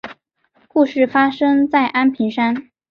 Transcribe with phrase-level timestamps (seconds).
[0.67, 2.71] 故事发生在安平山。